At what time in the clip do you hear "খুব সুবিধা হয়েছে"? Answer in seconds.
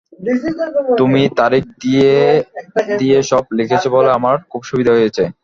4.51-5.23